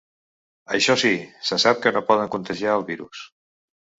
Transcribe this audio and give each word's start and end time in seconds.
Això 0.77 0.95
sí, 1.01 1.11
se 1.51 1.59
sap 1.65 1.83
que 1.83 1.93
no 1.97 2.03
poden 2.09 2.33
contagiar 2.37 2.75
el 2.79 2.87
virus. 2.91 3.21